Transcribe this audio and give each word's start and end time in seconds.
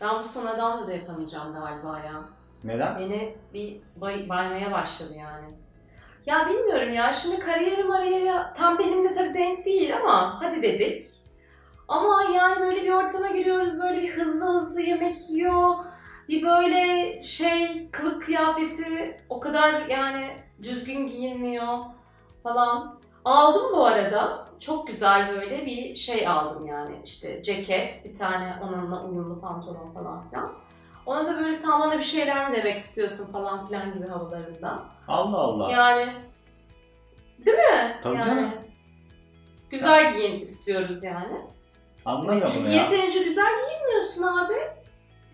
Ben 0.00 0.18
bu 0.18 0.22
son 0.22 0.46
adamla 0.46 0.86
da 0.86 0.92
yapamayacağım 0.92 1.54
galiba 1.54 1.98
ya. 1.98 2.24
Neden? 2.64 2.98
Beni 2.98 3.36
bir 3.54 3.80
bay, 3.96 4.28
baymaya 4.28 4.72
başladı 4.72 5.14
yani. 5.14 5.54
Ya 6.26 6.48
bilmiyorum 6.48 6.92
ya 6.92 7.12
şimdi 7.12 7.38
kariyerim 7.38 7.90
kariyeri 7.90 8.32
tam 8.54 8.78
benimle 8.78 9.12
tabii 9.12 9.34
denk 9.34 9.64
değil 9.64 9.96
ama 9.96 10.42
hadi 10.42 10.62
dedik. 10.62 11.06
Ama 11.88 12.22
yani 12.34 12.60
böyle 12.60 12.82
bir 12.82 12.90
ortama 12.90 13.28
giriyoruz 13.28 13.80
böyle 13.82 14.02
bir 14.02 14.12
hızlı 14.12 14.46
hızlı 14.46 14.80
yemek 14.80 15.30
yiyor. 15.30 15.74
Bir 16.28 16.42
böyle 16.42 17.20
şey 17.20 17.90
kılık 17.90 18.22
kıyafeti 18.22 19.20
o 19.28 19.40
kadar 19.40 19.86
yani 19.86 20.30
düzgün 20.62 21.08
giyinmiyor 21.08 21.78
falan. 22.42 23.00
Aldım 23.24 23.72
bu 23.72 23.86
arada. 23.86 24.46
Çok 24.60 24.86
güzel 24.86 25.32
böyle 25.32 25.66
bir 25.66 25.94
şey 25.94 26.28
aldım 26.28 26.66
yani 26.66 26.96
işte 27.04 27.42
ceket, 27.42 27.94
bir 28.04 28.18
tane 28.18 28.56
onunla 28.62 29.04
uyumlu 29.04 29.40
pantolon 29.40 29.92
falan 29.94 30.28
filan. 30.28 30.52
Ona 31.06 31.26
da 31.26 31.38
böyle 31.38 31.52
sen 31.52 31.80
bana 31.80 31.98
bir 31.98 32.02
şeyler 32.02 32.50
mi 32.50 32.56
demek 32.56 32.76
istiyorsun 32.76 33.32
falan 33.32 33.66
filan 33.66 33.94
gibi 33.94 34.06
havalarında. 34.08 34.82
Allah 35.08 35.38
Allah. 35.38 35.70
Yani 35.72 36.12
değil 37.46 37.58
mi? 37.58 38.00
Tabii 38.02 38.16
yani, 38.16 38.24
canım. 38.24 38.50
Güzel 39.70 40.16
giyin 40.16 40.40
istiyoruz 40.40 41.02
yani. 41.02 41.40
Anlamıyorum 42.04 42.52
Çünkü 42.54 42.70
ya. 42.70 42.82
yeterince 42.82 43.22
güzel 43.22 43.52
giyinmiyorsun 43.68 44.22
abi. 44.22 44.54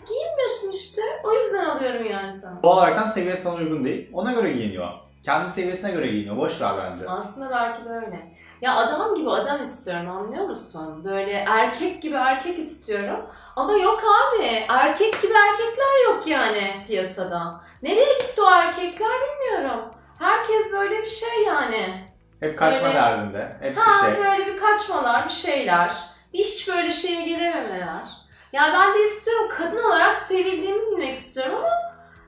Giyinmiyorsun 0.06 0.68
işte. 0.70 1.02
O 1.24 1.32
yüzden 1.32 1.64
alıyorum 1.64 2.06
yani 2.06 2.32
sana. 2.32 2.62
Doğal 2.62 2.76
olarak 2.76 3.10
seviyesi 3.10 3.42
sana 3.42 3.54
uygun 3.54 3.84
değil. 3.84 4.10
Ona 4.12 4.32
göre 4.32 4.52
giyiniyor. 4.52 5.05
Kendi 5.26 5.50
seviyesine 5.50 5.90
göre 5.90 6.06
giyiniyor. 6.06 6.36
Boş 6.36 6.60
ver 6.60 6.72
bence. 6.78 7.08
Aslında 7.08 7.50
belki 7.50 7.84
de 7.84 7.88
öyle. 7.88 8.36
Ya 8.60 8.76
adam 8.76 9.14
gibi 9.14 9.30
adam 9.30 9.62
istiyorum 9.62 10.10
anlıyor 10.10 10.44
musun? 10.44 11.04
Böyle 11.04 11.32
erkek 11.32 12.02
gibi 12.02 12.14
erkek 12.14 12.58
istiyorum. 12.58 13.26
Ama 13.56 13.72
yok 13.72 14.02
abi. 14.04 14.44
Erkek 14.68 15.22
gibi 15.22 15.32
erkekler 15.32 16.04
yok 16.04 16.26
yani 16.26 16.84
piyasada. 16.86 17.60
Nereye 17.82 18.12
gitti 18.18 18.42
o 18.42 18.50
erkekler 18.50 19.08
bilmiyorum. 19.08 19.84
Herkes 20.18 20.72
böyle 20.72 21.00
bir 21.02 21.06
şey 21.06 21.44
yani. 21.46 22.04
Hep 22.40 22.58
kaçma 22.58 22.88
Öyle. 22.88 22.98
derdinde. 22.98 23.56
Hep 23.60 23.78
Ha 23.78 24.08
bir 24.08 24.14
şey. 24.14 24.24
böyle 24.24 24.46
bir 24.46 24.58
kaçmalar, 24.58 25.24
bir 25.24 25.32
şeyler. 25.32 25.96
Hiç 26.34 26.68
böyle 26.68 26.90
şeye 26.90 27.22
girememeler. 27.22 28.02
Yani 28.52 28.74
ben 28.74 28.94
de 28.94 29.02
istiyorum 29.02 29.48
kadın 29.58 29.84
olarak 29.84 30.16
sevildiğimi 30.16 30.80
bilmek 30.90 31.14
istiyorum 31.14 31.54
ama 31.54 31.70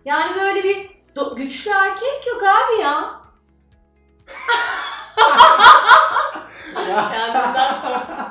yani 0.05 0.41
böyle 0.41 0.65
bir 0.65 0.98
do- 1.17 1.37
güçlü 1.37 1.71
erkek 1.71 2.27
yok 2.27 2.43
abi 2.43 2.81
ya. 2.83 3.21
Kendimden 6.75 7.83
korktum. 7.83 8.27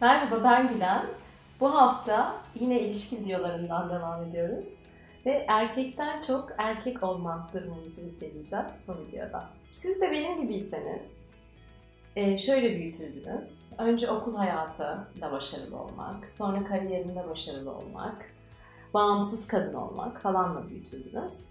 Merhaba 0.00 0.44
ben 0.44 0.68
Gülen. 0.68 1.06
Bu 1.60 1.74
hafta 1.74 2.36
yine 2.54 2.80
ilişki 2.80 3.16
videolarından 3.16 3.90
devam 3.90 4.22
ediyoruz. 4.24 4.68
Ve 5.26 5.44
erkekten 5.48 6.20
çok 6.20 6.48
erkek 6.58 7.02
olma 7.02 7.48
durumumuzu 7.54 8.00
inceleyeceğiz 8.00 8.66
bu 8.88 8.92
videoda. 8.98 9.44
Siz 9.76 10.00
de 10.00 10.10
benim 10.10 10.42
gibiyseniz 10.42 11.10
e, 12.16 12.38
şöyle 12.38 12.76
büyütüldünüz. 12.76 13.72
Önce 13.78 14.10
okul 14.10 14.36
hayatı 14.36 14.98
da 15.20 15.32
başarılı 15.32 15.80
olmak, 15.80 16.32
sonra 16.32 16.64
kariyerinde 16.64 17.28
başarılı 17.28 17.70
olmak, 17.70 18.32
bağımsız 18.94 19.46
kadın 19.46 19.78
olmak 19.78 20.20
falanla 20.22 20.68
büyütüldünüz. 20.68 21.48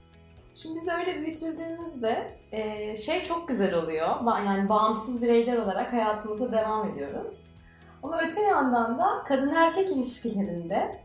Şimdi 0.56 0.76
biz 0.76 0.88
öyle 0.88 1.22
büyütüldüğümüzde 1.22 2.38
e, 2.52 2.96
şey 2.96 3.24
çok 3.24 3.48
güzel 3.48 3.76
oluyor. 3.76 4.08
Yani 4.46 4.70
bağımsız 4.70 5.22
bireyler 5.22 5.58
olarak 5.58 5.94
hayatımıza 5.94 6.52
devam 6.52 6.90
ediyoruz. 6.90 7.56
Ama 8.04 8.22
öte 8.22 8.42
yandan 8.42 9.00
da 9.00 9.24
kadın 9.28 9.54
erkek 9.54 9.90
ilişkilerinde 9.90 11.00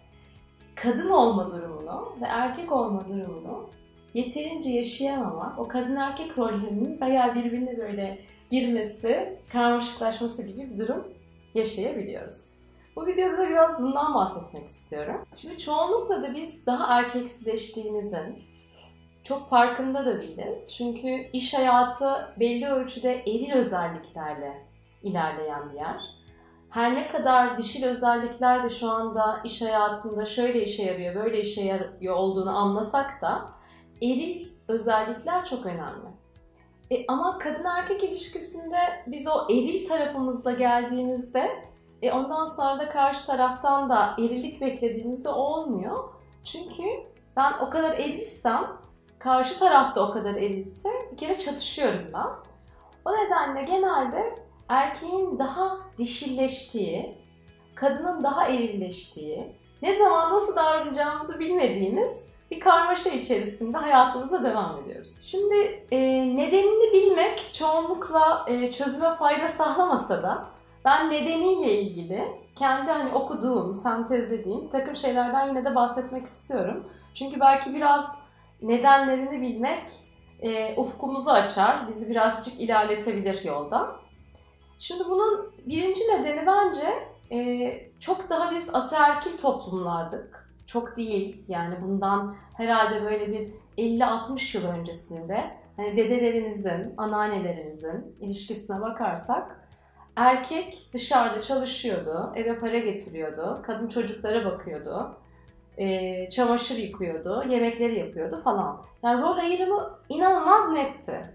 kadın 0.75 1.11
olma 1.11 1.51
durumunu 1.51 2.17
ve 2.21 2.27
erkek 2.27 2.73
olma 2.73 3.09
durumunu 3.09 3.71
yeterince 4.15 4.71
yaşayamamak, 4.71 5.59
o 5.59 5.69
kadın 5.69 5.97
erkek 5.97 6.39
rollerinin 6.39 7.01
bayağı 7.01 7.35
birbirine 7.35 7.79
böyle 7.79 8.19
girmesi, 8.51 9.39
karmaşıklaşması 9.53 10.43
gibi 10.43 10.71
bir 10.71 10.79
durum 10.79 11.09
yaşayabiliyoruz. 11.55 12.57
Bu 12.97 13.07
videoda 13.07 13.39
da 13.39 13.49
biraz 13.49 13.83
bundan 13.83 14.15
bahsetmek 14.15 14.69
istiyorum. 14.69 15.25
Şimdi 15.35 15.59
çoğunlukla 15.59 16.23
da 16.23 16.35
biz 16.35 16.67
daha 16.67 16.99
erkeksizleştiğimizin 16.99 18.43
çok 19.25 19.51
farkında 19.51 20.07
da 20.07 20.23
değiliz. 20.23 20.69
Çünkü 20.69 21.31
iş 21.33 21.55
hayatı 21.55 22.35
belli 22.41 22.69
ölçüde 22.69 23.15
eril 23.15 23.53
özelliklerle 23.53 24.67
ilerleyen 25.03 25.71
bir 25.71 25.77
yer 25.77 26.17
her 26.77 26.95
ne 26.95 27.09
kadar 27.09 27.57
dişil 27.57 27.85
özellikler 27.85 28.65
de 28.65 28.71
şu 28.71 28.91
anda 28.91 29.41
iş 29.45 29.63
hayatında 29.63 30.27
şöyle 30.27 30.63
işe 30.63 30.83
yarıyor, 30.83 31.25
böyle 31.25 31.41
işe 31.41 31.65
yarıyor 31.65 32.17
olduğunu 32.17 32.57
anlasak 32.57 33.23
da 33.23 33.49
eril 34.03 34.49
özellikler 34.69 35.45
çok 35.45 35.67
önemli. 35.67 36.16
E, 36.91 37.07
ama 37.09 37.39
kadın 37.39 37.65
erkek 37.65 38.05
ilişkisinde 38.05 38.79
biz 39.07 39.27
o 39.27 39.47
eril 39.51 39.89
tarafımızda 39.89 40.53
geldiğimizde 40.53 41.51
e, 42.03 42.13
ondan 42.13 42.45
sonra 42.45 42.81
da 42.81 42.89
karşı 42.89 43.27
taraftan 43.27 43.91
da 43.91 44.17
erilik 44.19 44.61
beklediğimizde 44.61 45.29
olmuyor. 45.29 46.09
Çünkü 46.45 46.83
ben 47.37 47.53
o 47.67 47.71
kadar 47.71 47.91
erilsem, 47.91 48.67
karşı 49.19 49.59
tarafta 49.59 50.09
o 50.09 50.13
kadar 50.13 50.35
erilse 50.35 50.89
bir 51.13 51.17
kere 51.17 51.39
çatışıyorum 51.39 52.11
ben. 52.15 52.27
O 53.05 53.13
nedenle 53.13 53.63
genelde 53.63 54.39
erkeğin 54.69 55.39
daha 55.39 55.79
dişilleştiği, 55.99 57.19
kadının 57.75 58.25
daha 58.25 58.47
erilleştiği, 58.47 59.57
ne 59.83 59.99
zaman 59.99 60.33
nasıl 60.33 60.57
davranacağımızı 60.57 61.39
bilmediğimiz 61.39 62.26
bir 62.51 62.61
karmaşa 62.61 63.11
içerisinde 63.11 63.79
hayatımıza 63.79 64.45
devam 64.45 64.79
ediyoruz. 64.79 65.17
Şimdi 65.21 65.87
e, 65.91 65.99
nedenini 66.37 66.93
bilmek 66.93 67.51
çoğunlukla 67.55 68.45
e, 68.49 68.73
çözüme 68.73 69.15
fayda 69.15 69.49
sağlamasa 69.49 70.23
da 70.23 70.45
ben 70.85 71.11
nedeniyle 71.11 71.81
ilgili 71.81 72.25
kendi 72.57 72.91
hani 72.91 73.13
okuduğum, 73.13 73.75
sentezlediğim 73.75 74.69
takım 74.69 74.97
şeylerden 74.97 75.49
yine 75.49 75.65
de 75.65 75.75
bahsetmek 75.75 76.25
istiyorum. 76.25 76.85
Çünkü 77.15 77.41
belki 77.41 77.75
biraz 77.75 78.05
nedenlerini 78.63 79.41
bilmek 79.41 79.85
e, 80.41 80.77
ufkumuzu 80.77 81.31
açar, 81.31 81.87
bizi 81.89 82.11
birazcık 82.11 82.61
ilerletebilir 82.61 83.45
yolda. 83.45 83.97
Şimdi 84.79 85.05
bunun 85.11 85.53
birinci 85.67 86.01
nedeni 86.01 86.47
bence 86.47 87.09
e, 87.33 87.91
çok 88.01 88.31
daha 88.31 88.51
biz 88.51 88.75
ataerkil 88.75 89.39
toplumlardık. 89.39 90.46
Çok 90.67 90.97
değil 90.97 91.45
yani 91.49 91.83
bundan 91.83 92.37
herhalde 92.57 93.05
böyle 93.05 93.33
bir 93.33 93.53
50-60 93.79 94.57
yıl 94.57 94.67
öncesinde 94.67 95.51
hani 95.77 95.97
dedelerimizin, 95.97 96.95
anneannelerimizin 96.97 98.17
ilişkisine 98.21 98.81
bakarsak 98.81 99.69
erkek 100.17 100.91
dışarıda 100.93 101.43
çalışıyordu, 101.43 102.33
eve 102.35 102.59
para 102.59 102.79
getiriyordu, 102.79 103.61
kadın 103.63 103.89
çocuklara 103.89 104.45
bakıyordu, 104.45 105.19
e, 105.77 106.29
çamaşır 106.29 106.77
yıkıyordu, 106.77 107.45
yemekleri 107.49 107.99
yapıyordu 107.99 108.41
falan. 108.45 108.83
Yani 109.03 109.23
rol 109.23 109.39
ayrımı 109.39 109.99
inanılmaz 110.09 110.71
netti. 110.71 111.35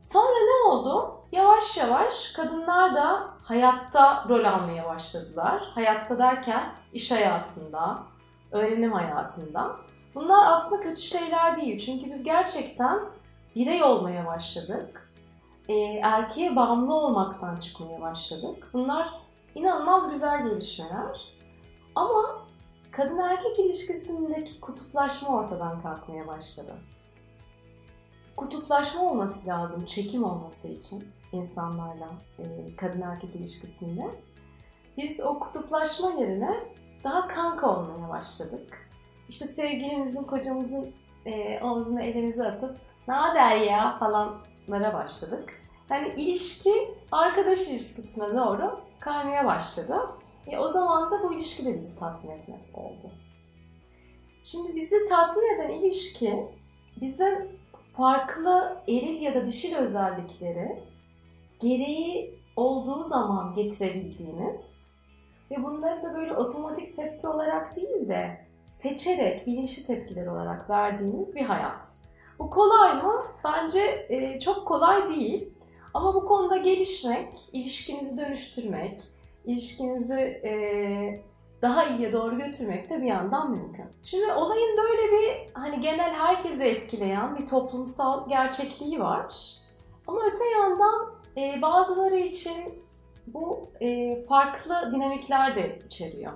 Sonra 0.00 0.38
ne 0.38 0.68
oldu? 0.68 1.14
Yavaş 1.32 1.76
yavaş 1.76 2.32
kadınlar 2.32 2.94
da 2.94 3.30
hayatta 3.42 4.24
rol 4.28 4.44
almaya 4.44 4.84
başladılar. 4.84 5.62
Hayatta 5.74 6.18
derken 6.18 6.72
iş 6.92 7.12
hayatında, 7.12 7.98
öğrenim 8.52 8.92
hayatında. 8.92 9.76
Bunlar 10.14 10.52
aslında 10.52 10.80
kötü 10.80 11.02
şeyler 11.02 11.60
değil. 11.60 11.78
Çünkü 11.78 12.10
biz 12.12 12.22
gerçekten 12.22 13.00
birey 13.56 13.82
olmaya 13.82 14.26
başladık. 14.26 15.12
Ee, 15.68 15.74
erkeğe 16.02 16.56
bağımlı 16.56 16.94
olmaktan 16.94 17.56
çıkmaya 17.56 18.00
başladık. 18.00 18.68
Bunlar 18.72 19.20
inanılmaz 19.54 20.10
güzel 20.10 20.48
gelişmeler. 20.48 21.20
Ama 21.94 22.46
kadın 22.90 23.18
erkek 23.18 23.58
ilişkisindeki 23.58 24.60
kutuplaşma 24.60 25.28
ortadan 25.28 25.80
kalkmaya 25.80 26.26
başladı. 26.26 26.74
Kutuplaşma 28.36 29.10
olması 29.10 29.48
lazım, 29.48 29.84
çekim 29.84 30.24
olması 30.24 30.68
için 30.68 31.08
insanlarla 31.32 32.08
e, 32.38 32.76
kadın 32.76 33.00
erkek 33.00 33.34
ilişkisinde. 33.34 34.02
Biz 34.96 35.20
o 35.20 35.38
kutuplaşma 35.38 36.10
yerine 36.10 36.54
daha 37.04 37.28
olmaya 37.28 37.49
başladık. 38.20 38.88
İşte 39.28 39.44
sevgilimizin, 39.44 40.24
kocamızın 40.24 40.92
e, 41.26 41.60
omzuna 41.62 42.02
elimizi 42.02 42.44
atıp 42.44 42.76
ne 43.08 43.14
haber 43.14 43.56
ya 43.56 43.98
falanlara 43.98 44.94
başladık. 44.94 45.54
Yani 45.90 46.14
ilişki 46.16 46.94
arkadaş 47.12 47.68
ilişkisine 47.68 48.36
doğru 48.36 48.80
kaymaya 49.00 49.44
başladı. 49.44 49.96
E, 50.46 50.58
o 50.58 50.68
zaman 50.68 51.10
da 51.10 51.22
bu 51.22 51.34
ilişki 51.34 51.66
de 51.66 51.76
bizi 51.76 51.98
tatmin 51.98 52.30
etmez 52.30 52.70
oldu. 52.74 53.10
Şimdi 54.42 54.74
bizi 54.74 55.04
tatmin 55.04 55.54
eden 55.54 55.68
ilişki 55.68 56.46
bizim 57.00 57.60
farklı 57.96 58.82
eril 58.88 59.22
ya 59.22 59.34
da 59.34 59.46
dişil 59.46 59.76
özellikleri 59.76 60.82
gereği 61.60 62.40
olduğu 62.56 63.02
zaman 63.02 63.54
getirebildiğiniz 63.54 64.79
ve 65.50 65.62
bunları 65.62 66.02
da 66.02 66.14
böyle 66.14 66.34
otomatik 66.34 66.96
tepki 66.96 67.28
olarak 67.28 67.76
değil 67.76 68.08
de 68.08 68.46
seçerek 68.68 69.46
bilinçli 69.46 69.86
tepkiler 69.86 70.26
olarak 70.26 70.70
verdiğiniz 70.70 71.34
bir 71.34 71.44
hayat. 71.44 71.84
Bu 72.38 72.50
kolay 72.50 73.02
mı? 73.02 73.22
Bence 73.44 74.06
e, 74.08 74.40
çok 74.40 74.68
kolay 74.68 75.08
değil. 75.08 75.48
Ama 75.94 76.14
bu 76.14 76.24
konuda 76.24 76.56
gelişmek, 76.56 77.28
ilişkinizi 77.52 78.18
dönüştürmek, 78.18 79.00
ilişkinizi 79.44 80.20
e, 80.20 80.52
daha 81.62 81.86
iyiye 81.86 82.12
doğru 82.12 82.38
götürmek 82.38 82.90
de 82.90 83.02
bir 83.02 83.06
yandan 83.06 83.50
mümkün. 83.50 83.84
Şimdi 84.02 84.32
olayın 84.32 84.76
böyle 84.76 85.12
bir 85.12 85.50
hani 85.54 85.80
genel 85.80 86.12
herkese 86.12 86.68
etkileyen 86.68 87.36
bir 87.36 87.46
toplumsal 87.46 88.28
gerçekliği 88.28 89.00
var. 89.00 89.34
Ama 90.06 90.20
öte 90.26 90.44
yandan 90.58 91.14
e, 91.36 91.62
bazıları 91.62 92.16
için 92.16 92.84
bu 93.26 93.70
e, 93.80 94.22
farklı 94.22 94.92
dinamikler 94.92 95.56
de 95.56 95.78
içeriyor. 95.86 96.32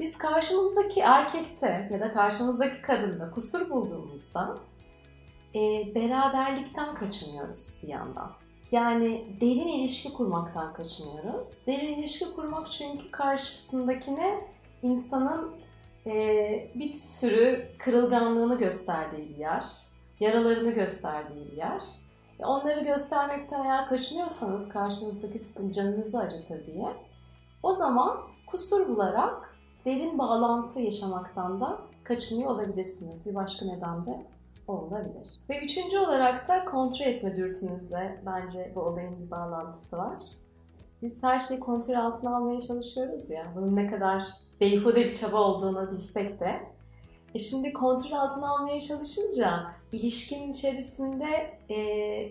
Biz 0.00 0.18
karşımızdaki 0.18 1.00
erkekte 1.00 1.88
ya 1.92 2.00
da 2.00 2.12
karşımızdaki 2.12 2.82
kadında 2.82 3.30
kusur 3.30 3.70
bulduğumuzda 3.70 4.58
e, 5.54 5.60
beraberlikten 5.94 6.94
kaçınıyoruz 6.94 7.80
bir 7.82 7.88
yandan. 7.88 8.32
Yani 8.70 9.36
derin 9.40 9.68
ilişki 9.68 10.12
kurmaktan 10.12 10.72
kaçınıyoruz. 10.72 11.66
Derin 11.66 11.94
ilişki 11.94 12.24
kurmak 12.34 12.70
çünkü 12.70 13.10
karşısındakine 13.10 14.40
insanın 14.82 15.50
e, 16.06 16.12
bir 16.74 16.92
sürü 16.92 17.68
kırılganlığını 17.78 18.58
gösterdiği 18.58 19.28
bir 19.28 19.36
yer, 19.36 19.64
yaralarını 20.20 20.70
gösterdiği 20.70 21.52
bir 21.52 21.56
yer. 21.56 21.82
Onları 22.44 22.80
göstermekten 22.80 23.64
eğer 23.64 23.88
kaçınıyorsanız 23.88 24.68
karşınızdaki 24.68 25.38
sizin 25.38 25.70
canınızı 25.70 26.18
acıtır 26.18 26.66
diye 26.66 26.88
o 27.62 27.72
zaman 27.72 28.18
kusur 28.46 28.88
bularak 28.88 29.56
derin 29.84 30.18
bağlantı 30.18 30.80
yaşamaktan 30.80 31.60
da 31.60 31.78
kaçınıyor 32.04 32.50
olabilirsiniz. 32.50 33.26
Bir 33.26 33.34
başka 33.34 33.66
neden 33.66 34.06
de 34.06 34.26
olabilir. 34.68 35.38
Ve 35.48 35.64
üçüncü 35.64 35.98
olarak 35.98 36.48
da 36.48 36.64
kontrol 36.64 37.06
etme 37.06 37.36
dürtümüzle 37.36 38.22
bence 38.26 38.72
bu 38.74 38.80
olayın 38.80 39.18
bir 39.20 39.30
bağlantısı 39.30 39.96
var. 39.96 40.22
Biz 41.02 41.22
her 41.22 41.38
şeyi 41.38 41.60
kontrol 41.60 41.94
altına 41.94 42.36
almaya 42.36 42.60
çalışıyoruz 42.60 43.30
ya. 43.30 43.46
Bunun 43.56 43.76
ne 43.76 43.90
kadar 43.90 44.26
beyhude 44.60 44.96
bir 44.96 45.14
çaba 45.14 45.36
olduğunu 45.36 45.92
bilsek 45.92 46.40
de. 46.40 46.60
E 47.34 47.38
şimdi 47.38 47.72
kontrol 47.72 48.12
altına 48.12 48.50
almaya 48.50 48.80
çalışınca 48.80 49.66
ilişkinin 49.92 50.52
içerisinde 50.52 51.58
e, 51.70 51.76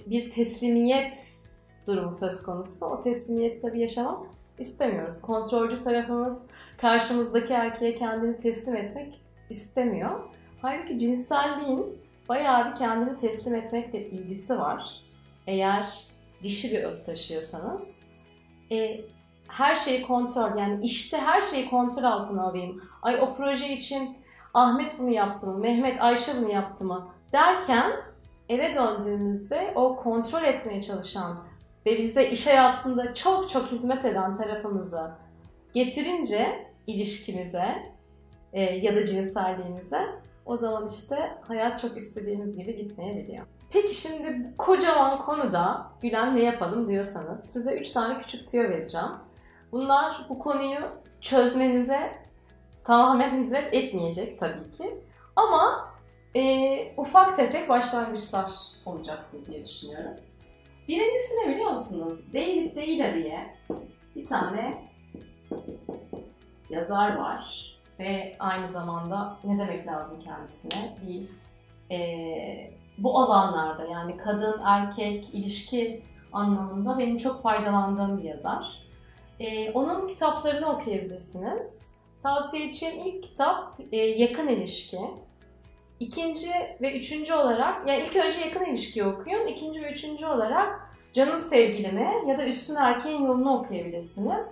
bir 0.10 0.32
teslimiyet 0.32 1.40
durumu 1.88 2.12
söz 2.12 2.44
konusu. 2.44 2.86
O 2.86 3.02
teslimiyeti 3.02 3.62
tabii 3.62 3.80
yaşamak 3.80 4.28
istemiyoruz. 4.60 5.22
Kontrolcü 5.22 5.84
tarafımız 5.84 6.42
karşımızdaki 6.78 7.54
erkeğe 7.54 7.96
kendini 7.96 8.38
teslim 8.38 8.76
etmek 8.76 9.22
istemiyor. 9.50 10.20
Halbuki 10.62 10.98
cinselliğin 10.98 12.00
bayağı 12.30 12.72
bir 12.72 12.76
kendini 12.76 13.18
teslim 13.18 13.56
etmekle 13.56 14.10
ilgisi 14.10 14.60
var. 14.60 14.84
Eğer 15.48 15.94
dişi 16.44 16.72
bir 16.72 16.84
öz 16.84 17.06
taşıyorsanız. 17.06 17.96
E, 18.72 19.02
her 19.48 19.76
şeyi 19.76 20.02
kontrol 20.02 20.58
yani 20.58 20.86
işte 20.86 21.18
her 21.18 21.42
şeyi 21.42 21.70
kontrol 21.70 22.04
altına 22.04 22.44
alayım. 22.44 22.84
Ay 23.02 23.22
o 23.22 23.36
proje 23.36 23.74
için 23.74 24.18
Ahmet 24.54 25.00
bunu 25.00 25.10
yaptı 25.10 25.48
mı, 25.48 25.58
Mehmet 25.58 26.02
Ayşe 26.02 26.32
bunu 26.38 26.52
yaptı 26.52 26.86
mı 26.86 27.08
derken 27.34 27.92
eve 28.50 28.76
döndüğümüzde 28.76 29.74
o 29.76 29.96
kontrol 29.96 30.44
etmeye 30.44 30.82
çalışan 30.82 31.40
ve 31.86 31.98
bizde 31.98 32.30
iş 32.32 32.48
hayatında 32.48 33.14
çok 33.14 33.50
çok 33.50 33.68
hizmet 33.68 34.06
eden 34.06 34.34
tarafımızı 34.34 35.12
getirince 35.74 36.68
ilişkimize 36.88 37.94
e, 38.54 38.62
ya 38.62 38.96
da 38.96 39.06
cinselliğimize 39.06 40.02
o 40.46 40.58
zaman 40.58 40.88
işte 40.88 41.38
hayat 41.42 41.82
çok 41.82 41.98
istediğiniz 41.98 42.56
gibi 42.56 42.76
gitmeyebiliyor. 42.76 43.46
Peki 43.72 43.96
şimdi 43.96 44.44
bu 44.44 44.58
kocaman 44.58 45.20
konuda 45.20 45.88
Gülen 46.02 46.36
ne 46.36 46.42
yapalım 46.42 46.88
diyorsanız 46.88 47.40
size 47.40 47.76
3 47.76 47.92
tane 47.92 48.18
küçük 48.18 48.48
tüyo 48.48 48.64
vereceğim. 48.64 49.10
Bunlar 49.72 50.26
bu 50.30 50.40
konuyu 50.40 50.80
çözmenize 51.22 52.12
tamamen 52.84 53.38
hizmet 53.38 53.74
etmeyecek 53.74 54.40
tabii 54.40 54.72
ki. 54.72 54.98
Ama 55.36 55.90
e, 56.36 56.94
ufak 56.98 57.36
tefek 57.36 57.70
başlangıçlar 57.70 58.52
olacak 58.86 59.26
diye 59.48 59.66
düşünüyorum. 59.66 60.14
Birincisi 60.88 61.34
ne 61.36 61.50
biliyor 61.50 61.72
musunuz? 61.72 62.34
David 62.34 62.76
Deida 62.76 63.14
diye 63.14 63.56
bir 64.16 64.26
tane 64.26 64.90
yazar 66.70 67.16
var 67.16 67.70
ve 68.00 68.36
aynı 68.40 68.68
zamanda 68.68 69.38
ne 69.44 69.60
demek 69.60 69.88
lazım 69.88 70.20
kendisine 70.24 70.96
değil. 71.06 71.32
E, 71.92 72.00
bu 72.98 73.20
alanlarda 73.20 73.86
yani 73.86 74.18
kadın 74.18 74.62
erkek 74.64 75.34
ilişki 75.34 76.04
anlamında 76.34 76.98
benim 76.98 77.18
çok 77.18 77.44
faydalandığım 77.44 78.18
bir 78.18 78.24
yazar. 78.24 78.64
E, 79.40 79.72
onun 79.72 80.08
kitaplarını 80.08 80.72
okuyabilirsiniz. 80.72 81.92
Tavsiye 82.24 82.66
edeceğim 82.66 82.96
ilk 83.06 83.24
kitap 83.24 83.80
e, 83.92 83.98
Yakın 83.98 84.48
İlişki. 84.48 85.00
İkinci 86.00 86.50
ve 86.82 86.98
üçüncü 86.98 87.34
olarak, 87.34 87.90
yani 87.90 88.04
ilk 88.04 88.16
önce 88.16 88.40
yakın 88.40 88.66
ilişkiyi 88.66 89.06
okuyun. 89.06 89.48
İkinci 89.48 89.82
ve 89.82 89.92
üçüncü 89.92 90.26
olarak 90.26 90.90
Canım 91.14 91.40
Sevgilimi 91.40 92.14
ya 92.28 92.38
da 92.38 92.46
Üstün 92.46 92.76
Erkeğin 92.76 93.24
Yolunu 93.24 93.58
okuyabilirsiniz. 93.58 94.46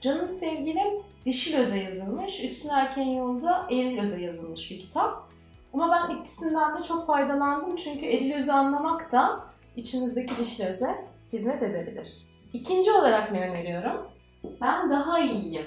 Canım 0.00 0.28
Sevgilim 0.28 1.02
dişil 1.24 1.58
öze 1.58 1.78
yazılmış, 1.78 2.44
Üstün 2.44 2.68
Erkeğin 2.68 3.16
Yolunda 3.16 3.66
eril 3.70 3.98
öze 3.98 4.20
yazılmış 4.20 4.70
bir 4.70 4.78
kitap. 4.78 5.30
Ama 5.74 5.90
ben 5.90 6.16
ikisinden 6.16 6.78
de 6.78 6.82
çok 6.82 7.06
faydalandım 7.06 7.76
çünkü 7.76 8.06
eril 8.06 8.34
özü 8.34 8.50
anlamak 8.50 9.12
da 9.12 9.40
içimizdeki 9.76 10.36
dişil 10.36 10.66
öze 10.66 11.04
hizmet 11.32 11.62
edebilir. 11.62 12.08
İkinci 12.52 12.92
olarak 12.92 13.32
ne 13.32 13.50
öneriyorum? 13.50 14.08
Ben 14.60 14.90
daha 14.90 15.20
iyiyim. 15.20 15.66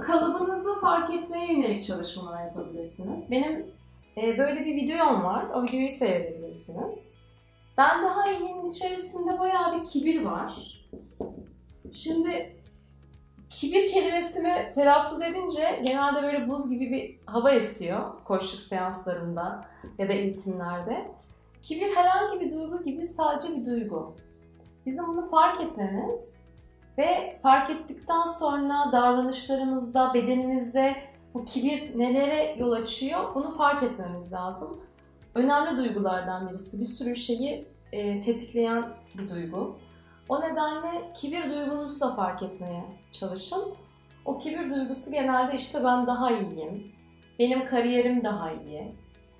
Kalıbınızı 0.00 0.80
fark 0.80 1.14
etmeye 1.14 1.52
yönelik 1.52 1.84
çalışmalar 1.84 2.44
yapabilirsiniz. 2.44 3.30
Benim 3.30 3.66
e, 4.16 4.38
böyle 4.38 4.64
bir 4.64 4.76
videom 4.76 5.24
var. 5.24 5.46
O 5.54 5.62
videoyu 5.62 5.90
seyredebilirsiniz. 5.90 7.12
Ben 7.78 8.04
daha 8.04 8.32
iyiyim 8.32 8.66
içerisinde 8.66 9.38
bayağı 9.38 9.80
bir 9.80 9.86
kibir 9.86 10.24
var. 10.24 10.52
Şimdi 11.92 12.56
kibir 13.50 13.88
kelimesini 13.88 14.72
telaffuz 14.74 15.22
edince 15.22 15.82
genelde 15.86 16.22
böyle 16.22 16.48
buz 16.48 16.70
gibi 16.70 16.90
bir 16.90 17.18
hava 17.26 17.50
esiyor 17.50 18.24
koçluk 18.24 18.60
seanslarında 18.60 19.64
ya 19.98 20.08
da 20.08 20.12
eğitimlerde. 20.12 21.10
Kibir 21.62 21.96
herhangi 21.96 22.40
bir 22.40 22.50
duygu 22.50 22.84
gibi 22.84 23.08
sadece 23.08 23.56
bir 23.56 23.64
duygu. 23.64 24.16
Bizim 24.86 25.06
bunu 25.06 25.30
fark 25.30 25.60
etmemiz 25.60 26.39
ve 26.98 27.38
fark 27.42 27.70
ettikten 27.70 28.24
sonra 28.24 28.92
davranışlarımızda, 28.92 30.14
bedenimizde 30.14 30.96
bu 31.34 31.44
kibir 31.44 31.98
nelere 31.98 32.56
yol 32.58 32.72
açıyor 32.72 33.34
bunu 33.34 33.50
fark 33.50 33.82
etmemiz 33.82 34.32
lazım. 34.32 34.80
Önemli 35.34 35.76
duygulardan 35.76 36.48
birisi. 36.48 36.80
Bir 36.80 36.84
sürü 36.84 37.16
şeyi 37.16 37.68
e, 37.92 38.20
tetikleyen 38.20 38.84
bir 39.18 39.30
duygu. 39.30 39.76
O 40.28 40.40
nedenle 40.40 41.12
kibir 41.14 41.50
duygunuzu 41.50 42.00
da 42.00 42.14
fark 42.14 42.42
etmeye 42.42 42.84
çalışın. 43.12 43.74
O 44.24 44.38
kibir 44.38 44.74
duygusu 44.74 45.10
genelde 45.10 45.54
işte 45.54 45.84
ben 45.84 46.06
daha 46.06 46.30
iyiyim, 46.30 46.92
benim 47.38 47.66
kariyerim 47.66 48.24
daha 48.24 48.52
iyi 48.52 48.94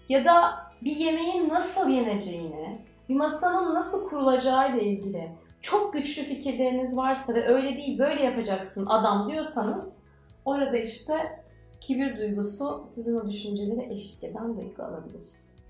ya 0.09 0.25
da 0.25 0.67
bir 0.83 0.97
yemeğin 0.97 1.49
nasıl 1.49 1.89
yeneceğini, 1.89 2.79
bir 3.09 3.15
masanın 3.15 3.75
nasıl 3.75 4.09
kurulacağı 4.09 4.77
ile 4.77 4.85
ilgili 4.85 5.31
çok 5.61 5.93
güçlü 5.93 6.23
fikirleriniz 6.23 6.97
varsa 6.97 7.35
ve 7.35 7.47
öyle 7.47 7.77
değil 7.77 7.99
böyle 7.99 8.23
yapacaksın 8.23 8.87
adam 8.87 9.31
diyorsanız 9.31 10.03
orada 10.45 10.77
işte 10.77 11.43
kibir 11.81 12.17
duygusu 12.17 12.83
sizin 12.87 13.21
o 13.21 13.27
düşünceleri 13.27 13.93
eşlik 13.93 14.25
eden 14.25 14.57
duygu 14.57 14.83
alabilir. 14.83 15.29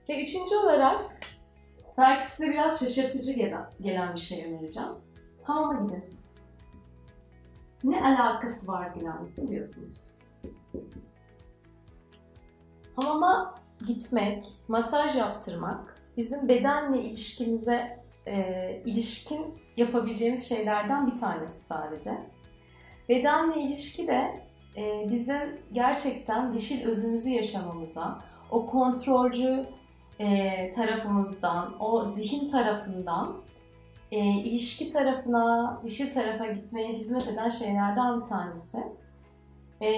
Ve 0.08 0.22
üçüncü 0.22 0.56
olarak 0.56 1.00
belki 1.98 2.30
size 2.30 2.50
biraz 2.50 2.80
şaşırtıcı 2.80 3.32
gelen, 3.32 3.66
gelen 3.80 4.14
bir 4.14 4.20
şey 4.20 4.44
önereceğim. 4.44 4.90
Hamama 5.42 5.82
gidin. 5.82 6.04
Ne 7.84 8.02
alakası 8.04 8.66
var 8.66 8.90
Gülen 8.94 9.18
biliyorsunuz. 9.36 9.96
Hamama 12.96 13.54
gitmek, 13.86 14.46
masaj 14.68 15.16
yaptırmak 15.16 16.00
bizim 16.16 16.48
bedenle 16.48 17.02
ilişkimize 17.02 18.00
e, 18.26 18.82
ilişkin 18.84 19.59
yapabileceğimiz 19.76 20.48
şeylerden 20.48 21.06
bir 21.06 21.16
tanesi 21.16 21.64
sadece. 21.66 22.10
Bedenle 23.08 23.60
ilişki 23.60 24.06
de 24.06 24.40
e, 24.76 25.06
bizim 25.10 25.60
gerçekten 25.72 26.54
dişil 26.54 26.86
özümüzü 26.86 27.28
yaşamamıza, 27.28 28.22
o 28.50 28.66
kontrolcü 28.66 29.66
e, 30.18 30.70
tarafımızdan, 30.70 31.82
o 31.82 32.04
zihin 32.04 32.48
tarafından 32.48 33.36
e, 34.12 34.18
ilişki 34.18 34.88
tarafına, 34.88 35.80
dişil 35.84 36.14
tarafa 36.14 36.46
gitmeye 36.46 36.92
hizmet 36.92 37.28
eden 37.28 37.48
şeylerden 37.48 38.20
bir 38.20 38.24
tanesi. 38.24 38.78
E, 39.82 39.90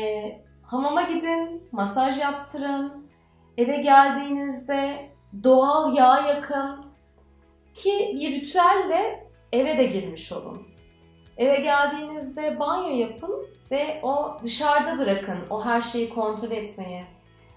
hamama 0.62 1.02
gidin, 1.02 1.62
masaj 1.72 2.20
yaptırın, 2.20 3.06
eve 3.58 3.76
geldiğinizde 3.76 5.10
doğal 5.44 5.94
yağ 5.94 6.20
yakın 6.20 6.84
ki 7.74 8.16
bir 8.20 8.40
ritüelle 8.40 9.31
eve 9.52 9.78
de 9.78 9.86
girmiş 9.86 10.32
olun. 10.32 10.62
Eve 11.36 11.60
geldiğinizde 11.60 12.60
banyo 12.60 12.96
yapın 12.96 13.46
ve 13.70 14.00
o 14.02 14.36
dışarıda 14.44 14.98
bırakın 14.98 15.38
o 15.50 15.64
her 15.64 15.82
şeyi 15.82 16.10
kontrol 16.10 16.50
etmeye 16.50 17.04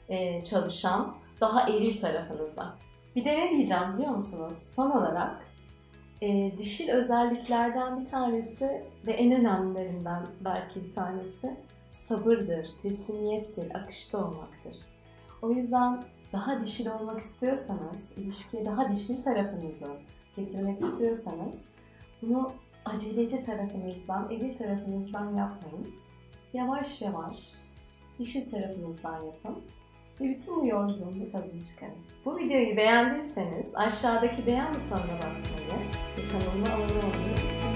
e, 0.10 0.44
çalışan 0.44 1.16
daha 1.42 1.70
eril 1.70 1.98
tarafınıza. 1.98 2.74
Bir 3.16 3.25
de 3.25 3.40
ne 3.40 3.52
diyeceğim 3.52 3.98
biliyor 3.98 4.16
musunuz? 4.16 4.56
Son 4.75 4.92
olarak 4.92 5.46
e, 6.22 6.58
dişil 6.58 6.90
özelliklerden 6.90 8.00
bir 8.00 8.06
tanesi 8.06 8.84
ve 9.08 9.14
en 9.14 9.40
önemlilerinden 9.40 10.25
belki 10.46 10.84
bir 10.84 10.92
tanesi 10.92 11.56
sabırdır, 11.90 12.70
teslimiyettir, 12.82 13.75
akışta 13.75 14.18
olmaktır. 14.18 14.75
O 15.42 15.52
yüzden 15.52 16.04
daha 16.34 16.66
dişil 16.66 16.92
olmak 16.92 17.20
istiyorsanız, 17.20 18.12
ilişkiye 18.18 18.66
daha 18.66 18.92
dişil 18.92 19.24
tarafınızı 19.24 19.88
getirmek 20.36 20.80
istiyorsanız 20.80 21.75
bunu 22.22 22.51
aceleci 22.86 23.45
tarafınızdan, 23.45 24.31
eril 24.31 24.57
tarafınızdan 24.57 25.25
yapmayın. 25.25 25.95
Yavaş 26.53 27.01
yavaş 27.01 27.53
dişil 28.19 28.51
tarafınızdan 28.51 29.24
yapın. 29.24 29.55
Ve 30.22 30.29
bütün 30.29 30.62
bu 30.62 30.65
yolculuğun 30.65 31.22
da 31.22 31.31
tadını 31.31 31.63
çıkarın. 31.63 31.95
Bu 32.25 32.38
videoyu 32.38 32.77
beğendiyseniz 32.77 33.75
aşağıdaki 33.75 34.45
beğen 34.45 34.74
butonuna 34.74 35.19
basmayı 35.25 35.67
ve 36.17 36.29
kanalıma 36.31 36.67
abone 36.67 36.98
olmayı 36.98 37.31
unutmayın. 37.31 37.75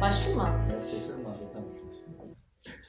Başlayayım 0.00 0.42
mı? 0.42 0.48
Tamam. 0.68 1.17